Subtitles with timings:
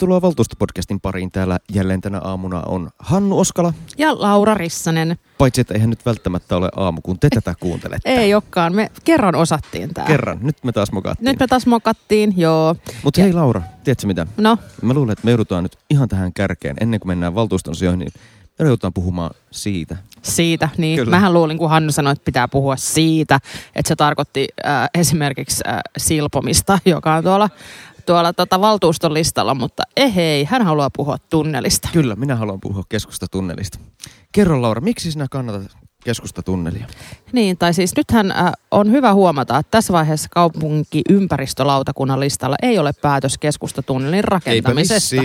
[0.00, 1.30] Tervetuloa Valtuustopodcastin pariin.
[1.30, 3.72] Täällä jälleen tänä aamuna on Hannu Oskala.
[3.98, 5.18] Ja Laura Rissanen.
[5.38, 8.10] Paitsi, että eihän nyt välttämättä ole aamu, kun te tätä kuuntelette.
[8.10, 8.74] Ei olekaan.
[8.74, 10.04] Me kerran osattiin tää.
[10.06, 10.38] Kerran.
[10.42, 11.24] Nyt me taas mokattiin.
[11.24, 12.76] Nyt me taas mokattiin, joo.
[13.02, 14.26] Mutta hei Laura, tiedätkö mitä?
[14.36, 17.98] No, Mä luulen, että me joudutaan nyt ihan tähän kärkeen, ennen kuin mennään valtuuston sijoihin,
[17.98, 18.12] niin
[18.58, 19.96] me joudutaan puhumaan siitä.
[20.22, 20.68] siitä.
[20.78, 21.10] Niin Kyllä.
[21.10, 23.40] mähän luulin, kun Hannu sanoi, että pitää puhua siitä,
[23.74, 27.50] että se tarkoitti äh, esimerkiksi äh, silpomista, joka on tuolla,
[28.10, 31.88] tuolla tota, valtuuston listalla, mutta ehei, hän haluaa puhua tunnelista.
[31.92, 33.78] Kyllä, minä haluan puhua keskustatunnelista.
[34.32, 36.86] Kerro Laura, miksi sinä kannatat keskustatunnelia?
[37.32, 42.92] Niin, tai siis nythän äh, on hyvä huomata, että tässä vaiheessa kaupunkiympäristölautakunnan listalla ei ole
[42.92, 45.16] päätös keskustatunnelin rakentamisesta.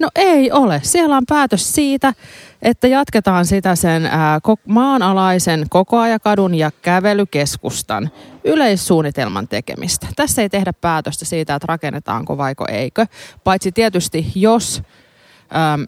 [0.00, 0.80] No ei ole.
[0.84, 2.14] Siellä on päätös siitä,
[2.62, 4.02] että jatketaan sitä sen
[4.48, 8.10] ko- maanalaisen kokoajakadun ja kävelykeskustan
[8.44, 10.06] yleissuunnitelman tekemistä.
[10.16, 13.06] Tässä ei tehdä päätöstä siitä, että rakennetaanko vaiko eikö.
[13.44, 14.82] Paitsi tietysti, jos
[15.50, 15.78] ää,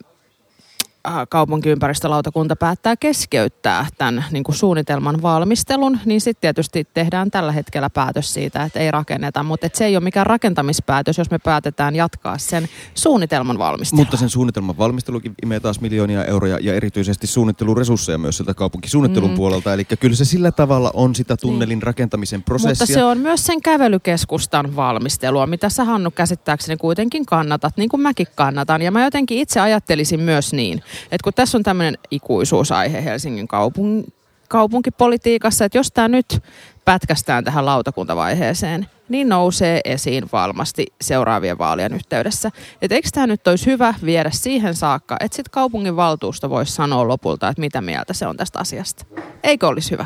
[1.29, 8.33] kaupunkiympäristölautakunta päättää keskeyttää tämän niin kuin suunnitelman valmistelun, niin sitten tietysti tehdään tällä hetkellä päätös
[8.33, 9.43] siitä, että ei rakenneta.
[9.43, 14.01] Mutta se ei ole mikään rakentamispäätös, jos me päätetään jatkaa sen suunnitelman valmistelua.
[14.01, 19.35] Mutta sen suunnitelman valmistelukin imee taas miljoonia euroja ja erityisesti suunnitteluresursseja myös sieltä kaupunkisuunnittelun Mm.
[19.35, 19.73] puolelta.
[19.73, 22.83] Eli kyllä se sillä tavalla on sitä tunnelin rakentamisen prosessia.
[22.83, 28.01] Mutta se on myös sen kävelykeskustan valmistelua, mitä sä Hannu käsittääkseni kuitenkin kannatat, niin kuin
[28.01, 28.81] mäkin kannatan.
[28.81, 34.11] Ja mä jotenkin itse ajattelisin myös niin, että kun tässä on tämmöinen ikuisuusaihe Helsingin kaupung-
[34.47, 36.43] kaupunkipolitiikassa, että jos tämä nyt
[36.85, 42.51] pätkästään tähän lautakuntavaiheeseen, niin nousee esiin varmasti seuraavien vaalien yhteydessä.
[42.81, 47.07] Että eikö tämä nyt olisi hyvä viedä siihen saakka, että sitten kaupungin valtuusto voisi sanoa
[47.07, 49.05] lopulta, että mitä mieltä se on tästä asiasta.
[49.43, 50.05] Eikö olisi hyvä?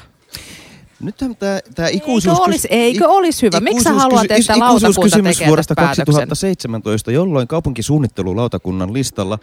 [1.01, 2.33] Nythän tämä, tämä ikuisuus...
[2.33, 3.59] Eikö olisi, eikö olisi hyvä?
[3.59, 6.05] Miksi sä haluat, että lautakunta tekee vuodesta päätöksen?
[6.05, 9.39] 2017, jolloin kaupunkisuunnittelulautakunnan listalla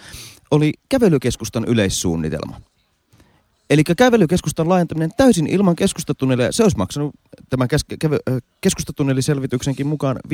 [0.50, 2.60] oli kävelykeskustan yleissuunnitelma.
[3.70, 7.14] Eli kävelykeskustan laajentaminen täysin ilman keskustatunnelia, se olisi maksanut
[7.50, 7.68] tämän
[8.60, 10.30] keskustatunneliselvityksenkin mukaan 15-25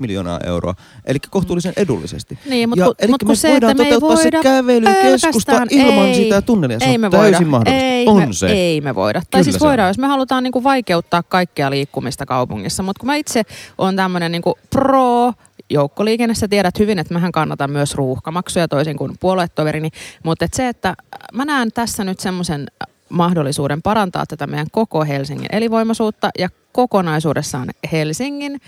[0.00, 0.74] miljoonaa euroa,
[1.04, 2.38] eli kohtuullisen edullisesti.
[2.46, 5.66] Niin, mutta ja, kun, eli mut me se, voidaan että me toteuttaa voida se kävelykeskusta
[5.70, 6.78] ilman ei, sitä tunnelia.
[6.78, 7.50] Se ei on me täysin voida.
[7.50, 7.86] mahdollista.
[7.86, 8.46] Ei, on me, se.
[8.46, 9.20] Ei me voida.
[9.20, 9.90] Kyllä tai siis se voidaan, on.
[9.90, 12.82] jos me halutaan niinku vaikeuttaa kaikkea liikkumista kaupungissa.
[12.82, 13.42] Mutta kun mä itse
[13.78, 15.32] on tämmöinen niinku pro
[15.70, 19.90] joukkoliikennessä tiedät hyvin, että mähän kannatan myös ruuhkamaksuja toisin kuin puoluetoverini.
[20.22, 20.94] Mutta et se, että
[21.32, 22.66] mä näen tässä nyt semmoisen
[23.08, 28.60] mahdollisuuden parantaa tätä meidän koko Helsingin elinvoimaisuutta ja kokonaisuudessaan Helsingin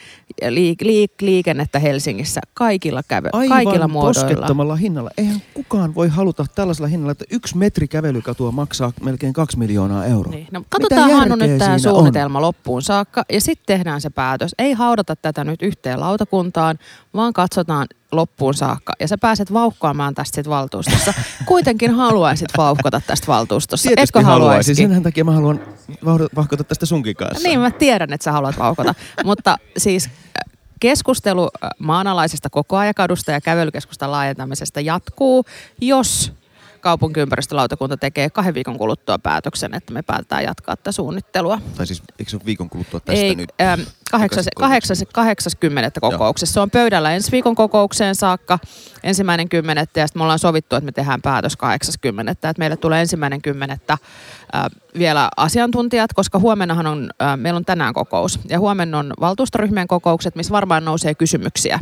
[0.49, 4.21] liik- liik- liikennettä Helsingissä kaikilla, käve- Aivan kaikilla muodoilla.
[4.29, 5.11] poskettomalla hinnalla.
[5.17, 10.31] Eihän kukaan voi haluta tällaisella hinnalla, että yksi metri kävelykatua maksaa melkein kaksi miljoonaa euroa.
[10.33, 10.49] Niin.
[10.53, 14.55] No, katsotaan Hannu nyt tämä suunnitelma loppuun saakka ja sitten tehdään se päätös.
[14.59, 16.79] Ei haudata tätä nyt yhteen lautakuntaan,
[17.15, 18.93] vaan katsotaan loppuun saakka.
[19.01, 21.15] Ja sä pääset vauhkoamaan tästä sit valtuustossa.
[21.47, 23.89] Kuitenkin haluaisit vauhkota tästä valtuustossa.
[23.89, 24.43] Tietysti Etkö haluaisin.
[24.49, 24.91] haluaisikin?
[24.95, 25.61] Sen takia mä haluan
[26.37, 27.49] vahkota tästä sunkin kanssa.
[27.49, 28.95] Niin, mä tiedän, että sä haluat vauhkota.
[29.25, 35.45] Mutta siis äh, keskustelu äh, maanalaisesta kokoajakadusta ja kävelykeskustan laajentamisesta jatkuu,
[35.81, 36.33] jos
[36.81, 41.61] kaupunkiympäristölautakunta tekee kahden viikon kuluttua päätöksen, että me päätetään jatkaa tätä suunnittelua.
[41.77, 43.53] Tai siis, eikö se ole viikon kuluttua tästä Ei, nyt?
[43.61, 43.81] ähm,
[44.13, 45.57] kahdeksas, Takaisin kahdeksas, kahdeksas
[46.01, 46.55] kokouksessa.
[46.55, 48.59] Se on pöydällä ensi viikon kokoukseen saakka,
[49.03, 52.77] ensimmäinen kymmenettä, ja sitten me ollaan sovittu, että me tehdään päätös kahdeksas kymmenettä, että meille
[52.77, 54.65] tulee ensimmäinen kymmenettä äh,
[54.99, 60.37] vielä asiantuntijat, koska huomennahan on, äh, meillä on tänään kokous, ja huomenna on valtuustoryhmien kokoukset,
[60.37, 61.81] missä varmaan nousee kysymyksiä,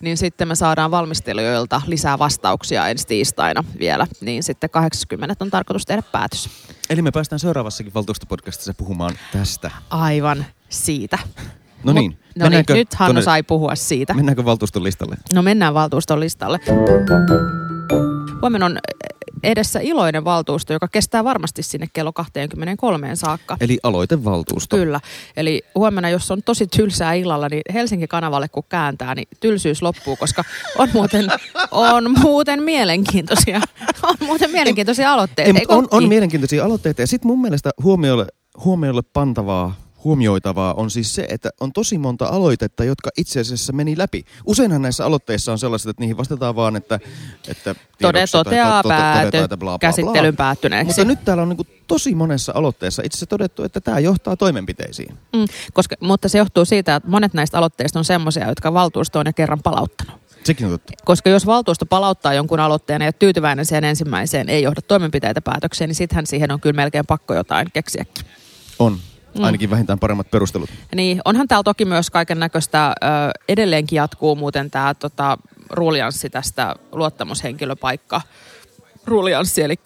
[0.00, 5.86] niin sitten me saadaan valmistelijoilta lisää vastauksia ensi tiistaina vielä, niin sitten 80 on tarkoitus
[5.86, 6.50] tehdä päätös.
[6.90, 9.70] Eli me päästään seuraavassakin valtuustopodcastissa puhumaan tästä.
[9.90, 11.18] Aivan siitä.
[11.84, 12.18] No niin.
[12.38, 14.14] No niin, nyt Hannu tonne- sai puhua siitä.
[14.14, 15.16] Mennäänkö valtuuston listalle?
[15.34, 16.58] No mennään valtuuston listalle.
[18.42, 18.78] Huomenna on
[19.42, 23.56] edessä iloinen valtuusto, joka kestää varmasti sinne kello 23 saakka.
[23.60, 24.76] Eli aloitevaltuusto.
[24.76, 25.00] Kyllä.
[25.36, 30.44] Eli huomenna, jos on tosi tylsää illalla, niin Helsinki-kanavalle kun kääntää, niin tylsyys loppuu, koska
[30.78, 31.28] on muuten,
[31.70, 33.60] on muuten mielenkiintoisia,
[34.02, 35.58] on muuten mielenkiintoisia aloitteita.
[35.58, 37.02] Ei, on, on mielenkiintoisia aloitteita.
[37.02, 38.26] Ja sitten mun mielestä huomiolle,
[38.64, 39.74] huomiolle pantavaa,
[40.04, 44.24] huomioitavaa on siis se, että on tosi monta aloitetta, jotka itse asiassa meni läpi.
[44.46, 47.00] Useinhan näissä aloitteissa on sellaiset, että niihin vastataan vaan, että...
[47.48, 50.86] että Tode toteaa pääty, että bla, bla, käsittelyn päättyneeksi.
[50.86, 55.18] Mutta nyt täällä on niin tosi monessa aloitteessa itse asiassa todettu, että tämä johtaa toimenpiteisiin.
[55.32, 59.26] Mm, koska, mutta se johtuu siitä, että monet näistä aloitteista on semmoisia, jotka valtuusto on
[59.26, 60.20] jo kerran palauttanut.
[60.44, 60.92] Sekin on totta.
[61.04, 65.40] Koska jos valtuusto palauttaa jonkun aloitteen ja ei ole tyytyväinen siihen ensimmäiseen, ei johda toimenpiteitä
[65.40, 68.24] päätökseen, niin sittenhän siihen on kyllä melkein pakko jotain keksiäkin.
[68.78, 68.98] On.
[69.40, 70.70] Ainakin vähintään paremmat perustelut.
[70.94, 72.94] Niin, onhan täällä toki myös kaiken näköistä,
[73.48, 75.38] edelleenkin jatkuu muuten tämä tota,
[75.70, 78.20] rulianssi tästä luottamushenkilöpaikka
[79.04, 79.76] rulianssi, eli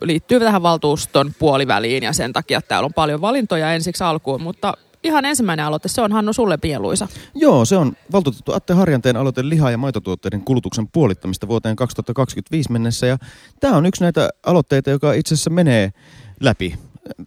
[0.00, 4.74] liittyy tähän valtuuston puoliväliin ja sen takia täällä on paljon valintoja ensiksi alkuun, mutta
[5.04, 7.08] ihan ensimmäinen aloite, se on Hannu sulle pieluisa.
[7.34, 13.06] Joo, se on valtuutettu Atte Harjanteen aloite liha- ja maitotuotteiden kulutuksen puolittamista vuoteen 2025 mennessä.
[13.06, 13.18] Ja
[13.60, 15.92] tämä on yksi näitä aloitteita, joka itse asiassa menee
[16.40, 16.78] läpi.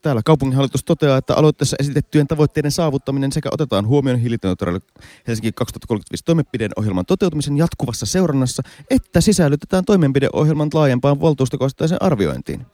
[0.02, 4.80] Täällä kaupunginhallitus toteaa, että aloitteessa esitettyjen tavoitteiden saavuttaminen sekä otetaan huomioon hiilineutraali
[5.28, 12.66] Helsinki 2035 toimenpideohjelman toteutumisen jatkuvassa seurannassa, että sisällytetään toimenpideohjelman laajempaan valtuustokohtaiseen arviointiin.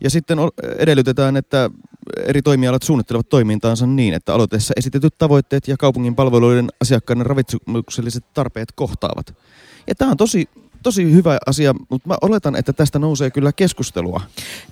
[0.00, 0.38] Ja sitten
[0.78, 1.70] edellytetään, että
[2.26, 8.72] eri toimialat suunnittelevat toimintaansa niin, että aloitteessa esitetyt tavoitteet ja kaupungin palveluiden asiakkaiden ravitsemukselliset tarpeet
[8.74, 9.34] kohtaavat.
[9.86, 10.48] Ja tämä on tosi
[10.82, 14.20] tosi hyvä asia, mutta mä oletan, että tästä nousee kyllä keskustelua.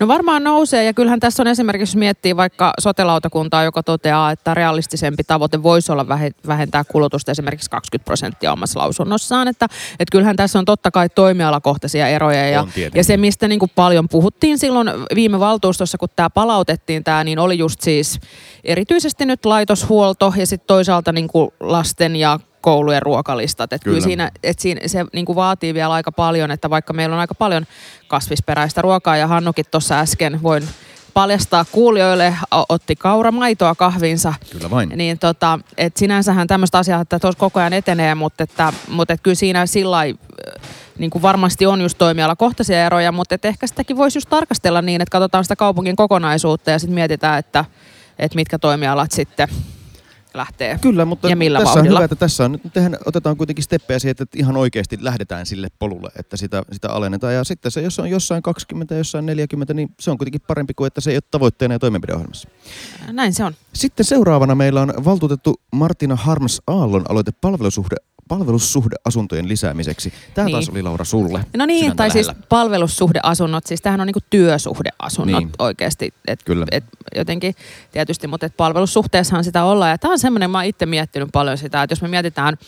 [0.01, 4.55] No varmaan nousee ja kyllähän tässä on esimerkiksi, jos miettii vaikka sotelautakuntaa, joka toteaa, että
[4.55, 6.07] realistisempi tavoite voisi olla
[6.47, 9.49] vähentää kulutusta esimerkiksi 20 prosenttia omassa lausunnossaan.
[9.49, 13.73] Että, että kyllähän tässä on totta kai toimialakohtaisia eroja ja, ja se, mistä niin kuin
[13.75, 18.21] paljon puhuttiin silloin viime valtuustossa, kun tämä palautettiin tämä, niin oli just siis
[18.65, 23.73] erityisesti nyt laitoshuolto ja sitten toisaalta niin kuin lasten ja koulujen ruokalistat.
[23.73, 23.95] Että kyllä.
[23.95, 27.21] kyllä siinä, että siinä se niin kuin vaatii vielä aika paljon, että vaikka meillä on
[27.21, 27.67] aika paljon
[28.09, 30.69] kasvisperäistä ruokaa ja Hannukin tuossa äsken voin
[31.15, 32.37] paljastaa kuulijoille,
[32.69, 34.35] otti kauramaitoa kahvinsa.
[34.53, 34.89] Kyllä vain.
[34.95, 39.23] Niin tota, et sinänsähän tämmöistä asiaa, että tuossa koko ajan etenee, mutta, että, mutta että
[39.23, 39.99] kyllä siinä sillä
[40.99, 45.01] niin kuin varmasti on just toimialakohtaisia eroja, mutta että ehkä sitäkin voisi just tarkastella niin,
[45.01, 47.65] että katsotaan sitä kaupungin kokonaisuutta ja sitten mietitään, että,
[48.19, 49.49] että mitkä toimialat sitten
[50.35, 51.99] lähtee Kyllä, mutta ja millä tässä vauhdilla.
[51.99, 55.47] on hyvä, että tässä on, nyt tehdään, otetaan kuitenkin steppejä siihen, että ihan oikeasti lähdetään
[55.47, 57.35] sille polulle, että sitä, sitä alennetaan.
[57.35, 60.75] Ja sitten se, jos on jossain 20 ja jossain 40, niin se on kuitenkin parempi
[60.75, 62.49] kuin, että se ei ole tavoitteena ja toimenpideohjelmassa.
[63.13, 63.55] Näin se on.
[63.75, 67.97] Sitten seuraavana meillä on valtuutettu Martina Harms Aallon aloite palvelusuhde
[68.31, 70.13] palvelussuhdeasuntojen lisäämiseksi.
[70.35, 70.53] Tämä niin.
[70.53, 71.45] taas oli Laura sulle.
[71.57, 72.33] No niin, tai lähellä.
[72.33, 75.51] siis palvelussuhdeasunnot, siis tämähän on niinku työsuhdeasunnot niin.
[75.59, 76.15] oikeasti.
[76.27, 76.67] Et, Kyllä.
[76.71, 76.85] Et
[77.17, 77.55] jotenkin
[77.93, 79.91] tietysti, mutta et palvelussuhteessahan sitä ollaan.
[79.91, 82.59] Ja tämä on semmoinen, mä oon itse miettinyt paljon sitä, että jos me mietitään,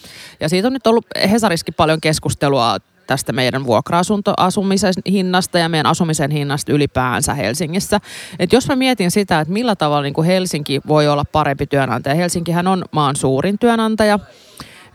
[0.40, 2.76] ja siitä on nyt ollut Hesariskin paljon keskustelua
[3.06, 8.00] tästä meidän vuokra-asumisen hinnasta ja meidän asumisen hinnasta ylipäänsä Helsingissä.
[8.38, 12.14] Et jos mä mietin sitä, että millä tavalla niin kuin Helsinki voi olla parempi työnantaja.
[12.14, 14.18] Helsinkihän on maan suurin työnantaja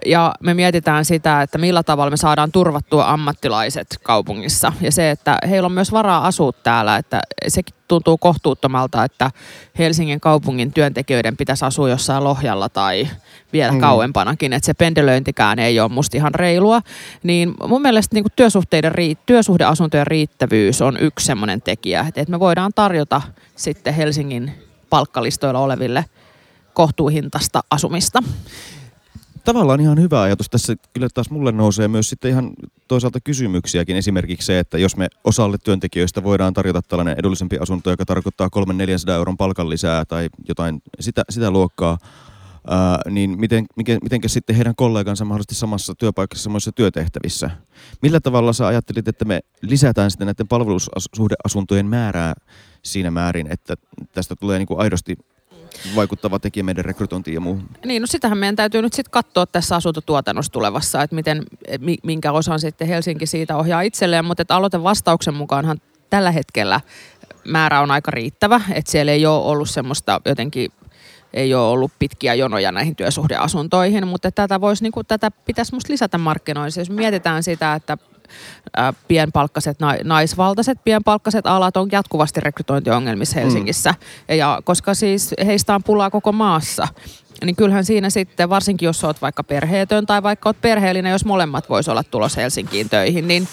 [0.08, 4.74] ja me mietitään sitä, että millä tavalla me saadaan turvattua ammattilaiset kaupungissa.
[4.82, 9.32] Ja se, että heillä on myös varaa asua täällä, että sekin tuntuu kohtuuttomalta, että
[9.80, 13.08] Helsingin kaupungin työntekijöiden pitäisi asua jossain Lohjalla tai
[13.54, 13.80] vielä mm.
[13.80, 16.82] kauempanakin, että se pendelöintikään ei ole musta ihan reilua.
[17.24, 18.94] Niin mun mielestä niin työsuhteiden,
[19.26, 23.22] työsuhdeasuntojen riittävyys on yksi semmoinen tekijä, että me voidaan tarjota
[23.56, 24.52] sitten Helsingin
[24.90, 26.06] palkkalistoilla oleville
[26.74, 28.24] kohtuuhintasta asumista
[29.48, 30.50] tavallaan ihan hyvä ajatus.
[30.50, 32.52] Tässä kyllä taas mulle nousee myös sitten ihan
[32.88, 33.96] toisaalta kysymyksiäkin.
[33.96, 38.50] Esimerkiksi se, että jos me osalle työntekijöistä voidaan tarjota tällainen edullisempi asunto, joka tarkoittaa
[39.10, 41.98] 300-400 euron palkan lisää tai jotain sitä, sitä luokkaa,
[42.68, 47.50] ää, niin miten, miten, mitenkä sitten heidän kollegansa mahdollisesti samassa työpaikassa, samassa työtehtävissä?
[48.02, 52.34] Millä tavalla sä ajattelit, että me lisätään sitten näiden palvelussuhdeasuntojen määrää
[52.84, 53.76] siinä määrin, että
[54.12, 55.16] tästä tulee niin kuin aidosti
[55.96, 57.70] vaikuttava tekijä meidän rekrytointiin ja muuhun.
[57.86, 61.44] Niin, no sitähän meidän täytyy nyt sitten katsoa tässä asuntotuotannossa tulevassa, että miten,
[62.04, 66.82] minkä osan sitten Helsinki siitä ohjaa itselleen, mutta että aloite vastauksen mukaanhan tällä hetkellä
[67.48, 70.72] määrä on aika riittävä, että siellä ei ole ollut semmoista jotenkin
[71.34, 75.94] ei ole ollut pitkiä jonoja näihin työsuhdeasuntoihin, mutta tätä, voisi, niin kuin, tätä pitäisi musta
[75.94, 76.82] lisätä markkinoissa.
[76.82, 77.98] Jos mietitään sitä, että
[79.08, 83.42] pienpalkkaset, naisvaltaiset pienpalkkaset alat on jatkuvasti rekrytointiongelmissa mm.
[83.42, 83.92] Helsingissä.
[83.92, 84.36] Mm.
[84.36, 86.88] Ja koska siis heistä on pulaa koko maassa,
[87.44, 91.70] niin kyllähän siinä sitten, varsinkin jos olet vaikka perheetön tai vaikka olet perheellinen, jos molemmat
[91.70, 93.48] voisi olla tulossa Helsinkiin töihin, niin,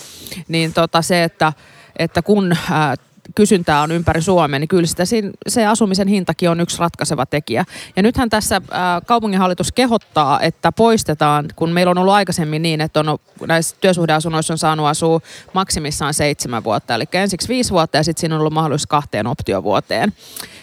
[0.48, 1.52] niin tota se, että,
[1.98, 2.94] että kun ää,
[3.34, 5.02] kysyntää on ympäri Suomea, niin kyllä sitä,
[5.48, 7.64] se asumisen hintakin on yksi ratkaiseva tekijä.
[7.96, 13.00] Ja nythän tässä ää, kaupunginhallitus kehottaa, että poistetaan, kun meillä on ollut aikaisemmin niin, että
[13.00, 15.20] on, näissä työsuhdeasunnoissa on saanut asua
[15.52, 20.12] maksimissaan seitsemän vuotta, eli ensiksi viisi vuotta ja sitten siinä on ollut mahdollisuus kahteen optiovuoteen.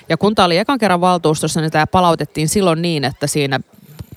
[0.10, 3.60] Ja kun tämä oli ekan kerran valtuustossa, niin tämä palautettiin silloin niin, että siinä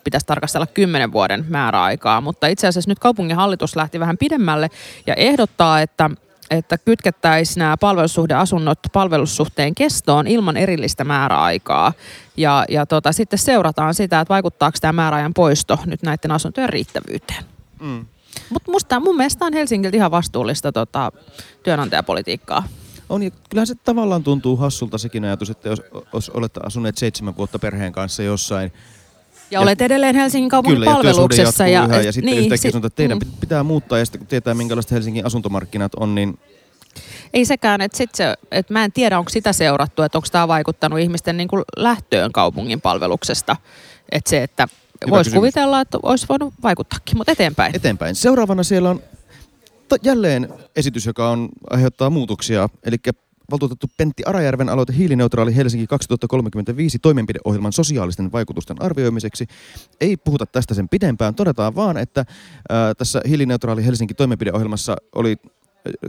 [0.04, 4.70] pitäisi tarkastella kymmenen vuoden määräaikaa, mutta itse asiassa nyt kaupunginhallitus lähti vähän pidemmälle
[5.06, 6.10] ja ehdottaa, että
[6.50, 11.92] että kytkettäisiin nämä palvelussuhdeasunnot palvelussuhteen kestoon ilman erillistä määräaikaa.
[12.36, 17.44] Ja, ja tota, sitten seurataan sitä, että vaikuttaako tämä määräajan poisto nyt näiden asuntojen riittävyyteen.
[17.80, 18.06] Mm.
[18.66, 21.12] Mutta mun mielestä on Helsingiltä ihan vastuullista tota,
[21.62, 22.68] työnantajapolitiikkaa.
[23.08, 25.82] On, ja kyllähän se tavallaan tuntuu hassulta sekin ajatus, että jos,
[26.12, 28.72] jos olette asuneet seitsemän vuotta perheen kanssa jossain
[29.50, 31.66] Ja, olet edelleen Helsingin kaupungin Kyllä, ja palveluksessa.
[31.66, 33.28] Ja, jatkuu yhä, ja sitten niin, yhtäkkiä sit- sanotaan, että teidän mm.
[33.28, 36.38] pit- pitää muuttaa, ja sitten kun tietää, minkälaiset Helsingin asuntomarkkinat on, niin
[37.34, 40.48] Ei sekään, että sit se, että mä en tiedä, onko sitä seurattu, että onko tämä
[40.48, 43.56] vaikuttanut ihmisten niin lähtöön kaupungin palveluksesta.
[44.12, 44.68] Että se, että
[45.10, 47.76] voisi kuvitella, että olisi voinut vaikuttaakin, mutta eteenpäin.
[47.76, 48.14] eteenpäin.
[48.14, 49.00] Seuraavana siellä on
[50.02, 52.96] jälleen esitys, joka on, aiheuttaa muutoksia, eli
[53.50, 59.46] valtuutettu Pentti Arajärven aloite hiilineutraali Helsinki 2035 toimenpideohjelman sosiaalisten vaikutusten arvioimiseksi.
[60.00, 62.24] Ei puhuta tästä sen pidempään, todetaan vaan, että
[62.68, 65.36] ää, tässä hiilineutraali Helsinki toimenpideohjelmassa oli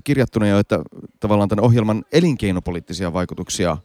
[0.03, 0.79] kirjattuna jo, että
[1.19, 3.77] tavallaan tämän ohjelman elinkeinopoliittisia vaikutuksia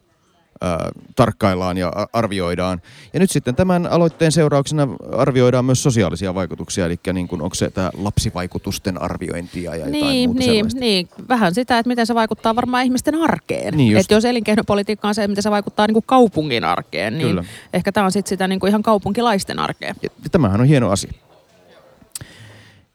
[0.61, 2.83] ää, tarkkaillaan ja arvioidaan.
[3.13, 7.71] Ja nyt sitten tämän aloitteen seurauksena arvioidaan myös sosiaalisia vaikutuksia, eli niin kuin, onko se
[7.71, 10.81] tämä lapsivaikutusten arviointia ja jotain Niin, muuta niin, sellaista.
[10.81, 13.77] niin, vähän sitä, että miten se vaikuttaa varmaan ihmisten arkeen.
[13.77, 17.45] Niin että jos elinkeinopolitiikka on se, miten se vaikuttaa niin kuin kaupungin arkeen, niin Kyllä.
[17.73, 19.97] ehkä tämä on sitten sitä niin kuin ihan kaupunkilaisten arkeen.
[20.03, 21.13] Ja, ja tämähän on hieno asia.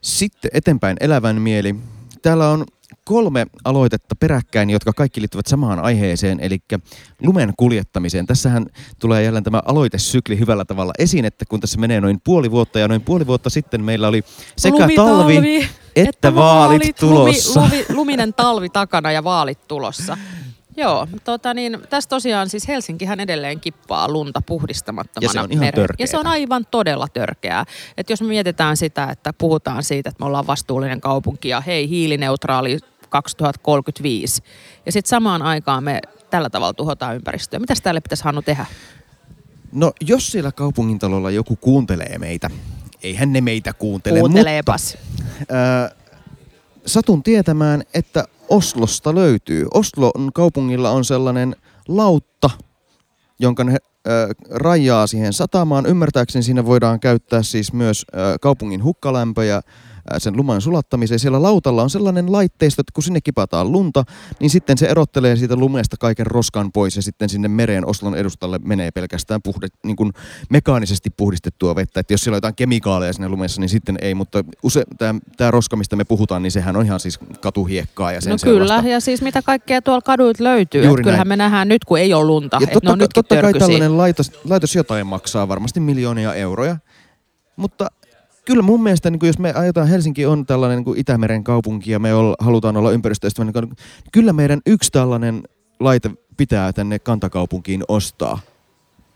[0.02, 1.76] Sitten eteenpäin elävän mieli.
[2.26, 2.66] Täällä on
[3.04, 6.60] kolme aloitetta peräkkäin, jotka kaikki liittyvät samaan aiheeseen, eli
[7.22, 8.26] lumen kuljettamiseen.
[8.26, 8.66] Tässähän
[9.00, 12.88] tulee jälleen tämä aloitesykli hyvällä tavalla esiin, että kun tässä menee noin puoli vuotta, ja
[12.88, 14.24] noin puoli vuotta sitten meillä oli
[14.58, 17.60] sekä Lumitalvi, talvi että vaalit tulossa.
[17.60, 20.18] Lumi, lumi, luminen talvi takana ja vaalit tulossa.
[20.78, 25.26] Joo, tota niin, tässä tosiaan siis Helsinkihän edelleen kippaa lunta puhdistamattomana.
[25.26, 25.88] Ja se on ihan mereen.
[26.00, 27.66] Ja se on aivan todella törkeää.
[27.98, 31.90] Että jos me mietitään sitä, että puhutaan siitä, että me ollaan vastuullinen kaupunki ja hei,
[31.90, 32.80] hiilineutraali
[33.10, 34.44] 2035.
[34.86, 37.60] Ja sitten samaan aikaan me tällä tavalla tuhotaan ympäristöä.
[37.60, 38.66] Mitäs tälle pitäisi Hannu tehdä?
[39.72, 42.50] No, jos siellä kaupungintalolla joku kuuntelee meitä,
[43.04, 44.98] eihän ne meitä kuuntele, Kuunteleepas.
[45.40, 45.90] mutta ää,
[46.86, 49.66] satun tietämään, että Oslosta löytyy.
[49.74, 51.56] Oslon kaupungilla on sellainen
[51.88, 52.50] lautta,
[53.40, 53.78] jonka ne
[54.50, 55.86] rajaa siihen satamaan.
[55.86, 58.06] Ymmärtääkseni siinä voidaan käyttää siis myös
[58.42, 59.62] kaupungin hukkalämpöjä
[60.18, 61.20] sen luman sulattamiseen.
[61.20, 64.04] Siellä lautalla on sellainen laitteisto, että kun sinne kipataan lunta,
[64.40, 68.60] niin sitten se erottelee siitä lumesta kaiken roskan pois ja sitten sinne mereen Oslon edustalle
[68.66, 70.12] menee pelkästään puhde, niin kuin
[70.50, 72.00] mekaanisesti puhdistettua vettä.
[72.00, 74.84] Että jos siellä on jotain kemikaaleja siinä lumessa, niin sitten ei, mutta use,
[75.38, 78.76] tämä roska, mistä me puhutaan, niin sehän on ihan siis katuhiekkaa ja sen No sellaista.
[78.82, 80.86] kyllä, ja siis mitä kaikkea tuolla kaduilta löytyy.
[80.86, 81.40] Juuri kyllähän näin.
[81.40, 83.98] me nähdään nyt, kun ei ole lunta, Ja että totta, on nytkin totta kai tällainen
[83.98, 86.78] laitos, laitos jotain maksaa varmasti miljoonia euroja,
[87.56, 87.88] mutta
[88.46, 91.92] kyllä mun mielestä, niin kuin jos me ajetaan, Helsinki on tällainen niin kuin Itämeren kaupunki
[91.92, 93.78] ja me ol, halutaan olla ympäristöystävällinen, niin
[94.12, 95.44] kyllä meidän yksi tällainen
[95.80, 98.40] laite pitää tänne kantakaupunkiin ostaa.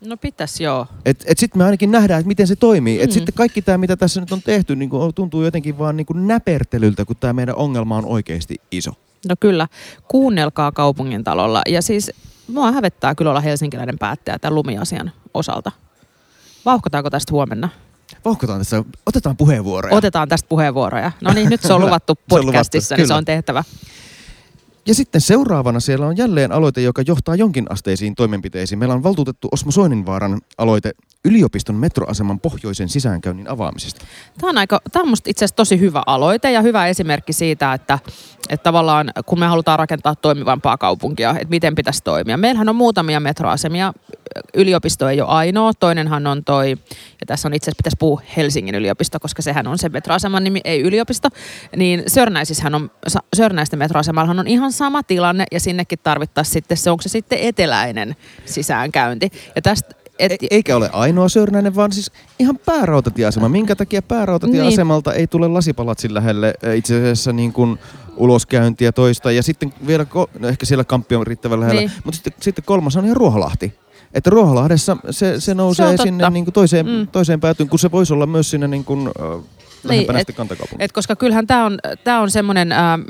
[0.05, 0.87] No pitäis joo.
[1.05, 3.01] Et, et sitten me ainakin nähdään, että miten se toimii.
[3.01, 3.13] Et Mm.
[3.13, 6.27] sitten kaikki tämä, mitä tässä nyt on tehty, niin kuin tuntuu jotenkin vaan niin kuin
[6.27, 8.91] näpertelyltä, kun tämä meidän ongelma on oikeasti iso.
[9.29, 9.67] No kyllä,
[10.07, 11.61] kuunnelkaa kaupungin talolla.
[11.67, 12.11] Ja siis
[12.47, 15.71] mua hävettää kyllä olla helsinkiläinen päättäjä tämän lumiasian osalta.
[16.65, 17.69] Vauhkotaanko tästä huomenna?
[18.25, 19.95] Vauhkotaan tässä, otetaan puheenvuoroja.
[19.95, 21.11] Otetaan tästä puheenvuoroja.
[21.21, 23.63] No niin, nyt se on luvattu Se on luvattu, podcastissa, niin se on tehtävä.
[24.89, 28.79] Ja sitten seuraavana siellä on jälleen aloite, joka johtaa jonkin asteisiin toimenpiteisiin.
[28.79, 30.91] Meillä on valtuutettu Osmo Soininvaaran aloite
[31.25, 34.05] yliopiston metroaseman pohjoisen sisäänkäynnin avaamisesta.
[34.41, 37.73] Tämä on, aika, tämä on musta itse asiassa tosi hyvä aloite ja hyvä esimerkki siitä,
[37.73, 37.99] että,
[38.49, 42.37] että tavallaan kun me halutaan rakentaa toimivampaa kaupunkia, että miten pitäisi toimia.
[42.37, 43.93] Meillähän on muutamia metroasemia,
[44.53, 46.69] yliopisto ei ole ainoa, toinenhan on toi,
[47.19, 50.61] ja tässä on itse asiassa pitäisi puhua Helsingin yliopisto, koska sehän on se metroaseman nimi,
[50.63, 51.29] ei yliopisto,
[51.75, 52.91] niin Sörnäisissähän on,
[53.35, 58.15] Sörnäisten metroasemallahan on ihan sama tilanne ja sinnekin tarvittaisiin sitten, se onko se sitten eteläinen
[58.45, 59.29] sisäänkäynti.
[59.55, 63.49] Ja tästä, et, E- eikä ole ainoa Sörnäinen, vaan siis ihan päärautatieasema.
[63.49, 67.79] Minkä takia päärautatieasemalta ei tule lasipalatsin lähelle äh, itse asiassa niin kuin
[68.17, 69.31] uloskäyntiä toista.
[69.31, 71.91] Ja sitten vielä, ko- no ehkä siellä Kamppi on riittävän lähellä, Niin.
[72.03, 73.73] mutta sitten, sitten kolmas on ihan Ruoholahti.
[74.13, 77.07] Että Ruoholahdessa se, se nousee Se sinne niin kuin toiseen, Mm.
[77.07, 79.09] toiseen päätyyn, kun se voisi olla myös siinä niin kuin,
[79.85, 80.27] äh, lähempänä et-.
[80.79, 83.01] Et koska kyllähän tämä on, tää on semmoinen ähm,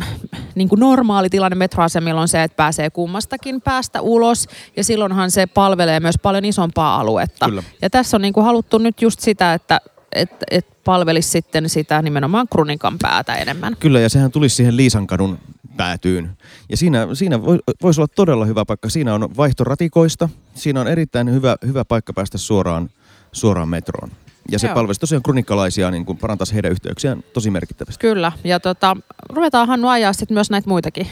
[0.55, 4.47] niin kuin normaali tilanne metroasemilla on se, että pääsee kummastakin päästä ulos
[4.77, 7.45] ja silloinhan se palvelee myös paljon isompaa aluetta.
[7.45, 7.63] Kyllä.
[7.81, 12.01] Ja tässä on niin kuin haluttu nyt just sitä, että et, et palvelisi sitten sitä
[12.01, 13.75] nimenomaan Krunikan päätä enemmän.
[13.79, 15.39] Kyllä, ja sehän tulisi siihen Liisankadun
[15.77, 16.37] päätyyn.
[16.69, 18.89] Ja siinä, siinä voi, voisi olla todella hyvä paikka.
[18.89, 20.29] Siinä on vaihtoratikoista.
[20.53, 22.89] Siinä on erittäin hyvä, hyvä paikka päästä suoraan,
[23.31, 24.11] suoraan metroon.
[24.51, 24.73] Ja se Joo.
[24.75, 28.01] palvelisi tosiaan kronikkalaisia, niin kuin parantaisi heidän yhteyksiään tosi merkittävästi.
[28.01, 28.97] Kyllä, ja tota,
[29.29, 31.07] ruvetaan Hannu ajaa sitten myös näitä muitakin.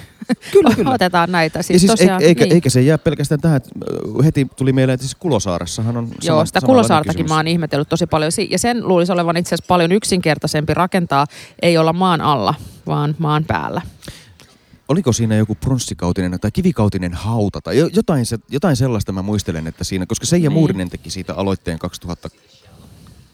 [0.52, 0.92] Kyllä, kyllä.
[0.92, 1.62] Otetaan näitä.
[1.62, 2.54] Siis ja siis tosiaan, eikä, niin.
[2.54, 3.58] eikä se jää pelkästään tähän.
[3.58, 3.70] että,
[4.24, 7.30] Heti tuli mieleen, että siis Kulosaaressahan on sama, Joo, sitä Kulosaartakin kysymys.
[7.30, 8.32] mä oon ihmetellyt tosi paljon.
[8.50, 11.26] Ja sen luulisi olevan itse asiassa paljon yksinkertaisempi rakentaa,
[11.62, 12.56] ei olla maan alla,
[12.88, 13.82] vaan maan päällä.
[14.90, 19.68] Oliko siinä joku pronssikautinen tai kivikautinen hauta tai jo- jotain, se, jotain sellaista mä muistelen,
[19.68, 20.60] että siinä, koska Seija Niin.
[20.60, 21.80] Muurinen teki siitä aloitteen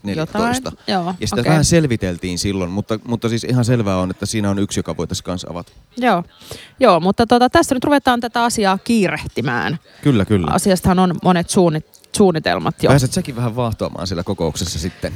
[0.04, 0.70] 2014.
[0.70, 1.50] Jotain, joo, ja sitä okei.
[1.50, 5.26] vähän selviteltiin silloin, mutta, mutta siis ihan selvää on, että siinä on yksi, joka voitaisiin
[5.26, 5.72] kanssa avata.
[5.98, 6.24] Joo,
[6.80, 9.80] Joo mutta tota, tässä nyt ruvetaan tätä asiaa kiirehtimään.
[10.02, 10.48] Kyllä, kyllä.
[10.52, 11.86] Asiastahan on monet suunnit,
[12.18, 12.88] suunnitelmat jo.
[12.88, 15.14] Pääset säkin vähän vaahtoamaan siellä kokouksessa sitten.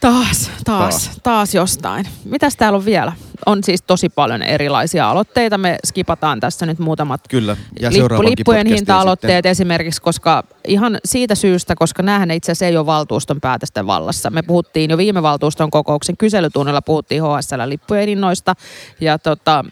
[0.00, 2.06] Taas, taas, taas, taas jostain.
[2.24, 3.12] Mitäs täällä on vielä?
[3.46, 5.58] On siis tosi paljon erilaisia aloitteita.
[5.58, 9.50] Me skipataan tässä nyt muutamat Kyllä, ja lippu, lippujen hinta-aloitteet sitten.
[9.50, 14.30] esimerkiksi, koska ihan siitä syystä, koska näähän itse asiassa ei ole valtuuston päätösten vallassa.
[14.30, 18.54] Me puhuttiin jo viime valtuuston kokouksen kyselytunnilla, puhuttiin HSL-lippujen hinnoista
[19.00, 19.64] ja tota,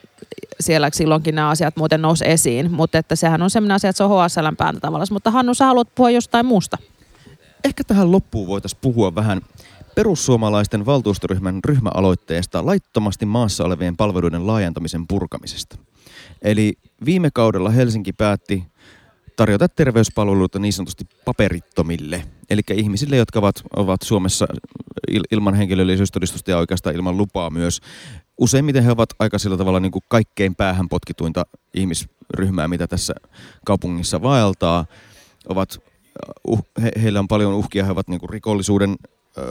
[0.61, 4.05] siellä silloinkin nämä asiat muuten nousi esiin, mutta että sehän on sellainen asia, että se
[4.05, 5.15] on HSLn päätäntävallassa.
[5.15, 6.79] Mutta Hannu, sä haluat puhua jostain muusta?
[7.65, 9.41] Ehkä tähän loppuun voitaisiin puhua vähän
[9.99, 15.79] perussuomalaisten valtuustoryhmän ryhmäaloitteesta laittomasti maassa olevien palveluiden laajentamisen purkamisesta.
[16.43, 16.75] Eli
[17.05, 18.65] viime kaudella Helsinki päätti
[19.37, 24.47] tarjota terveyspalveluita niin sanotusti paperittomille, eli ihmisille, jotka ovat, ovat Suomessa
[25.09, 27.81] il, ilman henkilöllisyystodistusta ja oikeastaan ilman lupaa myös.
[28.41, 33.15] Useimmiten he ovat aika sillä tavalla niin kuin kaikkein päähän potkituinta ihmisryhmää, mitä tässä
[33.65, 34.87] kaupungissa vaeltaa.
[35.49, 35.79] Ovat,
[36.49, 38.97] uh, he, heillä on paljon uhkia, he ovat niin kuin rikollisuuden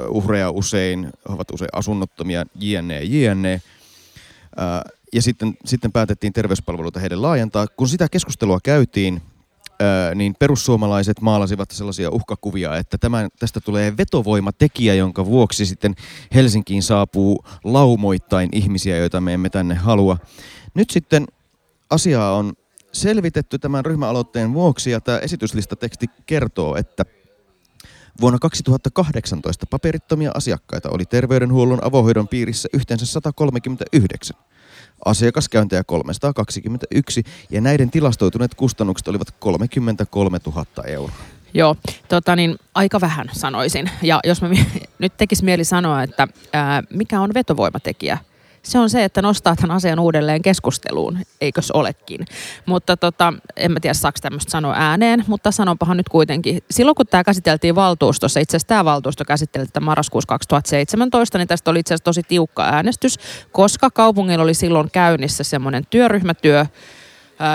[0.10, 3.62] uhreja usein, ovat usein asunnottomia, jne, jne.
[5.14, 7.68] Ja sitten, sitten päätettiin terveyspalveluita heille laajentaa.
[7.68, 9.22] Kun sitä keskustelua käytiin,
[10.16, 15.96] niin perussuomalaiset maalasivat sellaisia uhkakuvia, että tämän, tästä tulee vetovoimatekijä, jonka vuoksi sitten
[16.36, 20.18] Helsinkiin saapuu laumoittain ihmisiä, joita me emme tänne halua.
[20.74, 21.26] Nyt sitten
[21.90, 22.54] asiaa on
[22.92, 27.06] selvitetty tämän ryhmäaloitteen vuoksi ja tämä esityslistateksti kertoo, että
[28.22, 34.38] Vuonna 2018 paperittomia asiakkaita oli terveydenhuollon avohoidon piirissä yhteensä 139
[35.06, 41.16] asiakaskäyntejä 321 ja näiden tilastoituneet kustannukset olivat 33 000 euroa.
[41.54, 41.76] Joo,
[42.10, 43.90] tota niin, aika vähän sanoisin.
[44.02, 44.50] Ja jos mä
[45.00, 48.18] nyt tekisi mieli sanoa, että ää, mikä on vetovoimatekijä,
[48.68, 52.26] se on se, että nostaa tämän asian uudelleen keskusteluun, eikös olekin.
[52.66, 56.64] Mutta tota, en mä tiedä, saako tämmöistä sanoa ääneen, mutta sanonpahan nyt kuitenkin.
[56.72, 61.72] Silloin kun tämä käsiteltiin valtuustossa, itse asiassa tämä valtuusto käsitteli tätä marraskuussa 2017, niin tästä
[61.72, 63.20] oli itse asiassa tosi tiukka äänestys,
[63.52, 66.66] koska kaupungilla oli silloin käynnissä semmoinen työryhmätyö,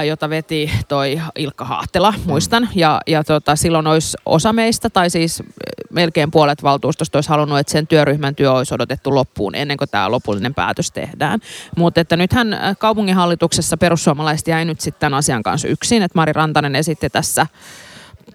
[0.08, 2.68] jota veti toi Ilkka Haahtela, muistan.
[2.74, 5.42] Ja, ja tota, silloin olisi osa meistä, tai siis
[5.90, 10.10] melkein puolet valtuustosta olisi halunnut, että sen työryhmän työ olisi odotettu loppuun ennen kuin tämä
[10.10, 11.40] lopullinen päätös tehdään.
[11.76, 16.76] Mutta että nythän kaupunginhallituksessa perussuomalaiset jäi nyt sitten tämän asian kanssa yksin, että Mari Rantanen
[16.76, 17.46] esitti tässä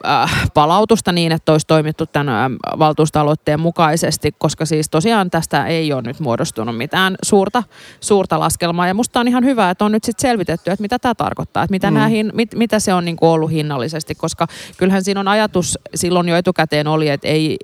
[0.05, 5.93] äh, palautusta niin, että olisi toimittu tämän äh, valtuustoaloitteen mukaisesti, koska siis tosiaan tästä ei
[5.93, 7.63] ole nyt muodostunut mitään suurta,
[7.99, 8.87] suurta laskelmaa.
[8.87, 11.71] Ja musta on ihan hyvä, että on nyt sitten selvitetty, että mitä tämä tarkoittaa, että
[11.71, 11.93] mitä, mm.
[11.93, 16.29] nämä mit, mitä se on niin kuin ollut hinnallisesti, koska kyllähän siinä on ajatus silloin
[16.29, 17.57] jo etukäteen oli, että ei,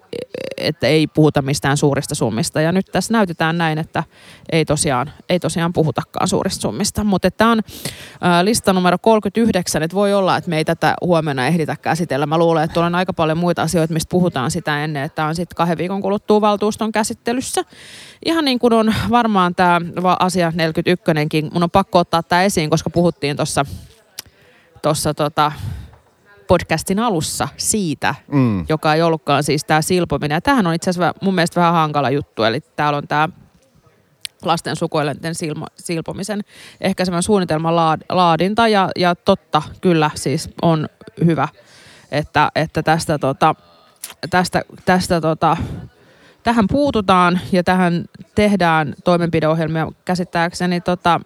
[0.57, 2.61] että ei puhuta mistään suurista summista.
[2.61, 4.03] Ja nyt tässä näytetään näin, että
[4.51, 7.03] ei tosiaan, ei tosiaan puhutakaan suurista summista.
[7.03, 7.61] Mutta tämä on
[8.21, 12.22] ää, lista numero 39, että voi olla, että me ei tätä huomenna ehditä käsitellä.
[12.25, 15.35] Mä luulen, että tuolla on aika paljon muita asioita, mistä puhutaan sitä ennen, että on
[15.35, 17.61] sitten kahden viikon kuluttua valtuuston käsittelyssä.
[18.25, 19.81] Ihan niin kuin on varmaan tämä
[20.19, 21.03] asia 41
[21.53, 23.65] mun on pakko ottaa tämä esiin, koska puhuttiin tuossa
[24.81, 25.51] tuossa tota,
[26.47, 28.65] podcastin alussa siitä, Mm.
[28.69, 30.35] joka ei ollutkaan siis tämä silpominen.
[30.35, 33.29] Ja tämähän on itse asiassa mun mielestä vähän hankala juttu, eli täällä on tämä
[34.45, 36.41] lasten sukuelinten silmo, silpomisen
[36.81, 40.89] ehkäisevän suunnitelman laad, laadinta ja, ja totta, kyllä siis on
[41.25, 41.47] hyvä,
[42.13, 43.55] että, että tästä, tota,
[44.29, 45.57] tästä, tästä tota,
[46.43, 49.87] tähän puututaan ja tähän tehdään toimenpideohjelmia.
[50.05, 51.19] Käsittääkseni tota,